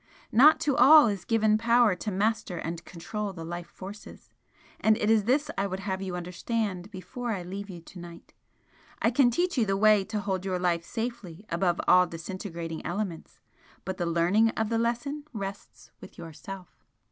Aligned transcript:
Not 0.31 0.59
to 0.61 0.75
all 0.75 1.05
is 1.05 1.25
given 1.25 1.59
power 1.59 1.93
to 1.93 2.09
master 2.09 2.57
and 2.57 2.83
control 2.85 3.33
the 3.33 3.45
life 3.45 3.67
forces 3.67 4.33
and 4.79 4.97
it 4.97 5.11
is 5.11 5.25
this 5.25 5.51
I 5.59 5.67
would 5.67 5.81
have 5.81 6.01
you 6.01 6.15
understand 6.15 6.89
before 6.89 7.29
I 7.29 7.43
leave 7.43 7.69
you 7.69 7.81
to 7.81 7.99
night. 7.99 8.33
I 8.99 9.11
can 9.11 9.29
teach 9.29 9.59
you 9.59 9.65
the 9.67 9.77
way 9.77 10.03
to 10.05 10.19
hold 10.21 10.43
your 10.43 10.57
life 10.57 10.83
safely 10.83 11.45
above 11.51 11.79
all 11.87 12.07
disintegrating 12.07 12.83
elements 12.83 13.41
but 13.85 13.97
the 13.97 14.07
learning 14.07 14.49
of 14.57 14.69
the 14.69 14.79
lesson 14.79 15.25
rests 15.33 15.91
with 16.01 16.17
yourself." 16.17 16.83